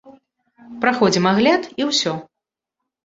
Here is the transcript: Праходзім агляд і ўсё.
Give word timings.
Праходзім 0.85 1.29
агляд 1.33 1.69
і 1.83 1.91
ўсё. 1.91 2.17